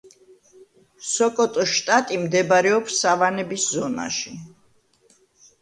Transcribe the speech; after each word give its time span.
სოკოტოს 1.09 1.75
შტატი 1.81 2.17
მდებარეობს 2.23 2.97
სავანების 3.03 3.69
ზონაში. 3.75 4.35